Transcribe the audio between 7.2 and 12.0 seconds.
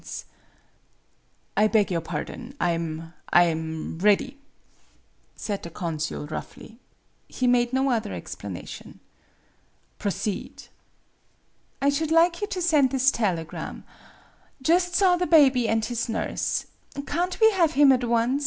He made no other explanation. "Proceed."" I